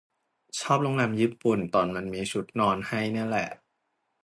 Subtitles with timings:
[0.59, 3.47] ชอบโรงแรมญี่ปุ่นตอนมันมีชุดนอนให้เนี่ยแหละ